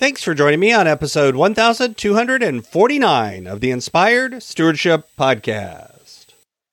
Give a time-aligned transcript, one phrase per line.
[0.00, 6.28] Thanks for joining me on episode 1249 of the Inspired Stewardship Podcast.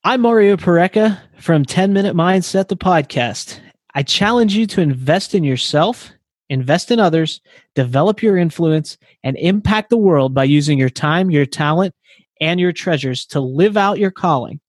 [0.06, 3.60] I'm Mario Porreca from 10 Minute Mindset, the podcast.
[3.94, 6.10] I challenge you to invest in yourself,
[6.48, 7.42] invest in others,
[7.76, 11.94] develop your influence, and impact the world by using your time, your talent,
[12.40, 14.62] and your treasures to live out your calling.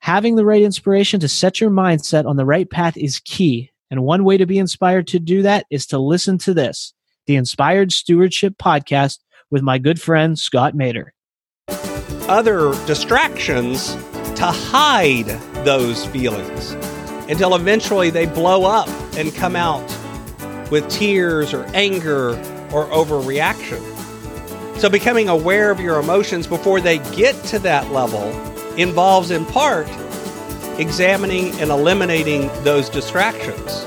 [0.00, 3.70] Having the right inspiration to set your mindset on the right path is key.
[3.90, 6.92] And one way to be inspired to do that is to listen to this
[7.26, 9.18] the Inspired Stewardship Podcast
[9.50, 11.12] with my good friend Scott Maderer.
[12.28, 13.94] Other distractions
[14.36, 15.26] to hide
[15.64, 16.72] those feelings
[17.28, 19.86] until eventually they blow up and come out
[20.70, 22.30] with tears or anger
[22.72, 23.80] or overreaction.
[24.78, 28.28] So, becoming aware of your emotions before they get to that level
[28.76, 29.88] involves, in part,
[30.78, 33.86] examining and eliminating those distractions.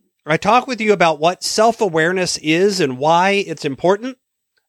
[0.25, 4.19] I talk with you about what self awareness is and why it's important.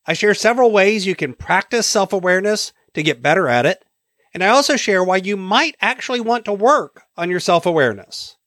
[0.06, 3.84] I share several ways you can practice self awareness to get better at it.
[4.32, 8.38] And I also share why you might actually want to work on your self awareness.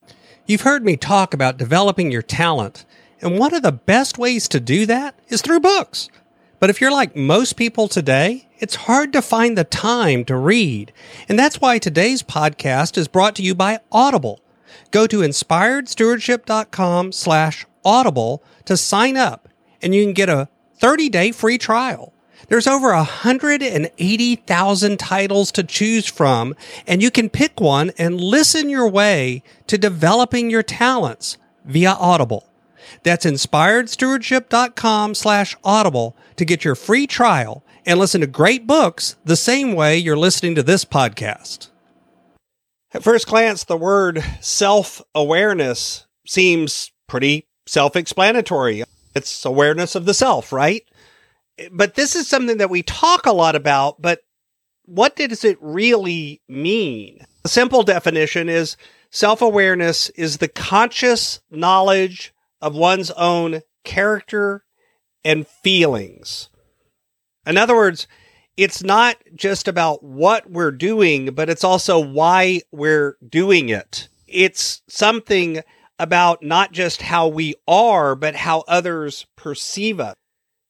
[0.47, 2.85] You've heard me talk about developing your talent,
[3.21, 6.09] and one of the best ways to do that is through books.
[6.59, 10.91] But if you're like most people today, it's hard to find the time to read.
[11.29, 14.41] And that's why today's podcast is brought to you by Audible.
[14.91, 19.49] Go to inspiredstewardship.com slash audible to sign up
[19.81, 20.47] and you can get a
[20.79, 22.13] 30 day free trial.
[22.47, 26.53] There's over 180,000 titles to choose from,
[26.85, 32.47] and you can pick one and listen your way to developing your talents via Audible.
[33.03, 39.35] That's inspiredstewardship.com slash audible to get your free trial and listen to great books the
[39.35, 41.69] same way you're listening to this podcast.
[42.95, 48.85] At first glance, the word self awareness seems pretty self explanatory.
[49.13, 50.81] It's awareness of the self, right?
[51.73, 54.21] But this is something that we talk a lot about, but
[54.85, 57.25] what does it really mean?
[57.43, 58.77] The simple definition is
[59.11, 64.63] self awareness is the conscious knowledge of one's own character
[65.25, 66.47] and feelings.
[67.45, 68.07] In other words,
[68.57, 74.07] it's not just about what we're doing, but it's also why we're doing it.
[74.27, 75.61] It's something
[75.99, 80.15] about not just how we are, but how others perceive us.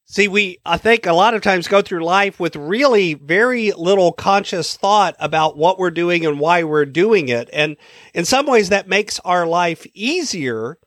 [0.07, 4.11] See, we, I think a lot of times go through life with really very little
[4.11, 7.49] conscious thought about what we're doing and why we're doing it.
[7.51, 7.75] And
[8.13, 10.77] in some ways that makes our life easier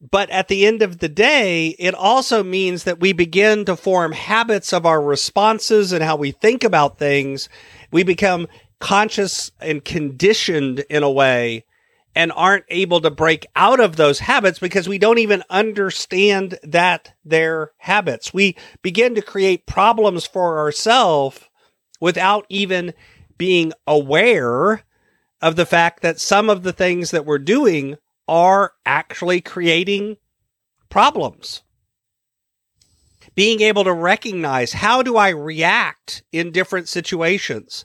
[0.00, 4.12] but at the end of the day, it also means that we begin to form
[4.12, 7.48] habits of our responses and how we think about things.
[7.90, 11.64] We become conscious and conditioned in a way
[12.14, 17.12] and aren't able to break out of those habits because we don't even understand that
[17.24, 18.34] they're habits.
[18.34, 21.40] We begin to create problems for ourselves
[22.00, 22.94] without even
[23.36, 24.82] being aware
[25.42, 27.96] of the fact that some of the things that we're doing
[28.30, 30.16] are actually creating
[30.88, 31.62] problems.
[33.34, 37.84] Being able to recognize how do I react in different situations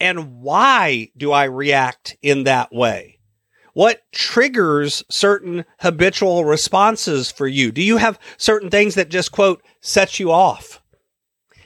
[0.00, 3.18] and why do I react in that way?
[3.74, 7.70] What triggers certain habitual responses for you?
[7.70, 10.80] Do you have certain things that just quote set you off?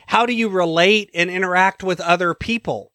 [0.09, 2.91] How do you relate and interact with other people?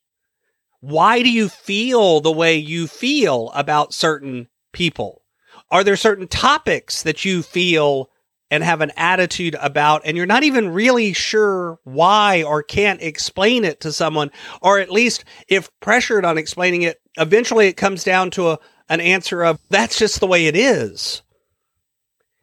[0.81, 5.23] Why do you feel the way you feel about certain people?
[5.71, 8.11] Are there certain topics that you feel
[8.51, 13.63] and have an attitude about, and you're not even really sure why or can't explain
[13.65, 14.29] it to someone,
[14.61, 19.01] or at least if pressured on explaining it, eventually it comes down to a, an
[19.01, 21.23] answer of that's just the way it is.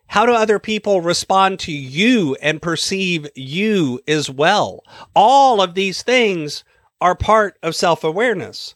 [0.09, 4.83] How do other people respond to you and perceive you as well?
[5.15, 6.65] All of these things
[7.01, 8.75] are part of self awareness.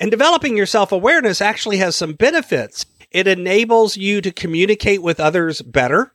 [0.00, 2.86] And developing your self awareness actually has some benefits.
[3.10, 6.12] It enables you to communicate with others better.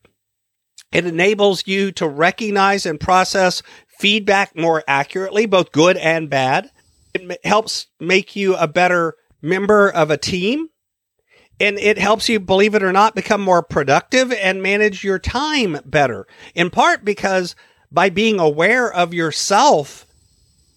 [0.91, 3.63] It enables you to recognize and process
[3.97, 6.69] feedback more accurately, both good and bad.
[7.13, 10.69] It helps make you a better member of a team.
[11.59, 15.79] And it helps you, believe it or not, become more productive and manage your time
[15.85, 16.27] better.
[16.55, 17.55] In part because
[17.91, 20.07] by being aware of yourself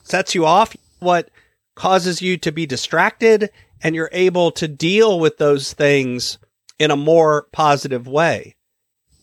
[0.03, 1.31] sets you off what
[1.77, 3.51] causes you to be distracted
[3.83, 6.39] and you're able to deal with those things
[6.79, 8.57] in a more positive way.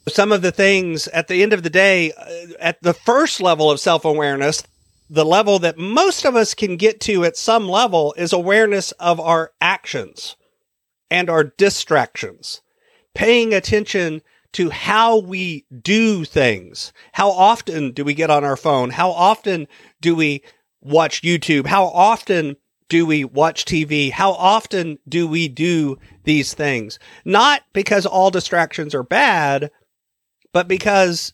[0.07, 3.71] Some of the things at the end of the day, uh, at the first level
[3.71, 4.63] of self awareness,
[5.09, 9.19] the level that most of us can get to at some level is awareness of
[9.19, 10.35] our actions
[11.09, 12.61] and our distractions,
[13.13, 14.21] paying attention
[14.53, 16.93] to how we do things.
[17.13, 18.91] How often do we get on our phone?
[18.91, 19.67] How often
[20.01, 20.43] do we
[20.83, 21.65] watch YouTube?
[21.67, 22.57] How often
[22.89, 24.11] do we watch TV?
[24.11, 26.99] How often do we do these things?
[27.25, 29.71] Not because all distractions are bad,
[30.51, 31.33] but because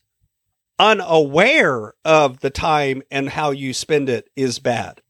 [0.77, 5.01] unaware of the time and how you spend it is bad.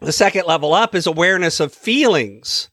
[0.00, 2.70] The second level up is awareness of feelings.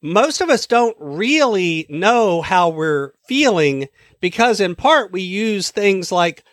[0.00, 3.88] Most of us don't really know how we're feeling
[4.20, 6.44] because, in part, we use things like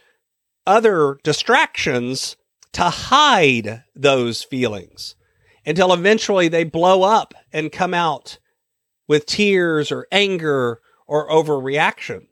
[0.66, 2.36] other distractions
[2.74, 5.16] to hide those feelings
[5.66, 8.40] until eventually they blow up and come out
[9.08, 12.28] with tears or anger or overreaction.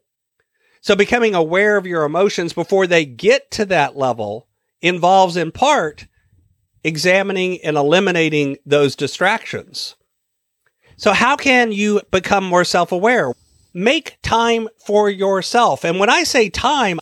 [0.81, 4.47] So becoming aware of your emotions before they get to that level
[4.81, 6.07] involves in part
[6.83, 9.95] examining and eliminating those distractions.
[10.97, 13.33] So how can you become more self-aware?
[13.73, 15.83] Make time for yourself.
[15.83, 16.99] And when I say time,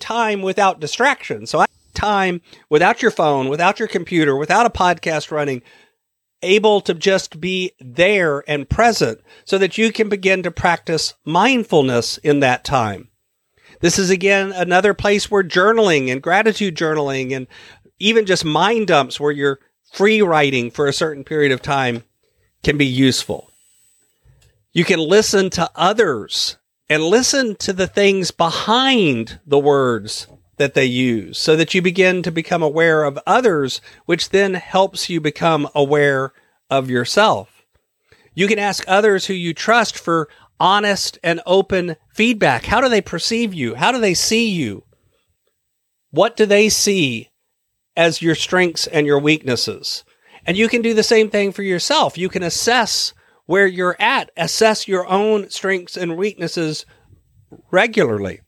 [0.00, 1.46] time without distraction.
[1.46, 1.66] So I
[1.96, 2.40] time
[2.70, 5.62] without your phone, without your computer, without a podcast running,
[6.42, 12.18] able to just be there and present so that you can begin to practice mindfulness
[12.18, 13.08] in that time.
[13.80, 17.46] This is again another place where journaling and gratitude journaling and
[17.98, 19.58] even just mind dumps where you're
[19.92, 22.04] free writing for a certain period of time
[22.62, 23.50] can be useful.
[24.72, 26.58] You can listen to others
[26.88, 32.22] and listen to the things behind the words that they use so that you begin
[32.22, 36.32] to become aware of others, which then helps you become aware
[36.70, 37.64] of yourself.
[38.34, 42.64] You can ask others who you trust for honest and open feedback.
[42.64, 43.74] How do they perceive you?
[43.74, 44.84] How do they see you?
[46.10, 47.30] What do they see
[47.96, 50.04] as your strengths and your weaknesses?
[50.46, 52.16] And you can do the same thing for yourself.
[52.16, 53.12] You can assess
[53.46, 56.86] where you're at, assess your own strengths and weaknesses
[57.70, 58.40] regularly.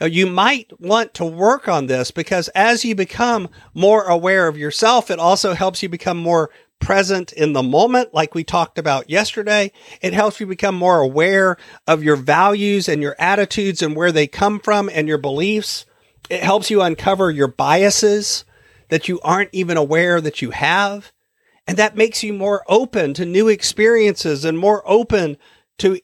[0.00, 5.10] You might want to work on this because as you become more aware of yourself,
[5.10, 6.50] it also helps you become more
[6.80, 9.70] present in the moment, like we talked about yesterday.
[10.00, 14.26] It helps you become more aware of your values and your attitudes and where they
[14.26, 15.84] come from and your beliefs.
[16.30, 18.44] It helps you uncover your biases
[18.88, 21.12] that you aren't even aware that you have.
[21.66, 25.36] And that makes you more open to new experiences and more open
[25.78, 26.00] to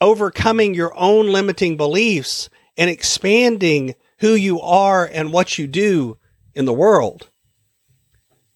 [0.00, 2.48] overcoming your own limiting beliefs
[2.78, 6.16] and expanding who you are and what you do
[6.54, 7.28] in the world.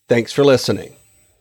[0.08, 0.96] Thanks for listening.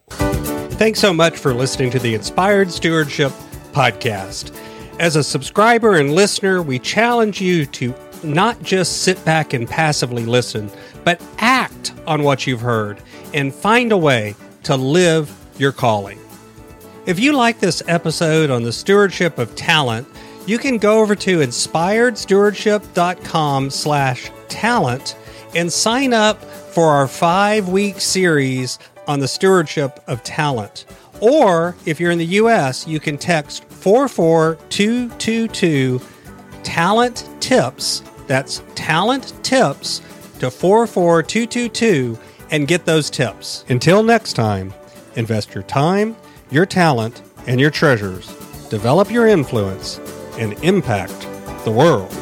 [0.10, 3.32] Thanks so much for listening to the Inspired Stewardship
[3.72, 4.56] Podcast.
[5.00, 7.94] As a subscriber and listener, we challenge you to
[8.24, 10.70] not just sit back and passively listen,
[11.04, 13.02] but act on what you've heard
[13.34, 16.20] and find a way to live your calling.
[17.06, 20.08] If you like this episode on the stewardship of talent,
[20.46, 25.18] you can go over to inspiredstewardship.com slash talent
[25.56, 30.86] and sign up for our five-week series on the stewardship of talent.
[31.20, 36.02] Or if you're in the US, you can text 44222
[36.64, 38.02] talent tips.
[38.28, 40.00] That's talent tips
[40.40, 42.18] to 44222
[42.50, 43.66] and get those tips.
[43.70, 44.74] Until next time,
[45.16, 46.16] invest your time,
[46.50, 48.28] your talent, and your treasures.
[48.70, 50.00] Develop your influence
[50.38, 51.28] and impact
[51.66, 52.21] the world.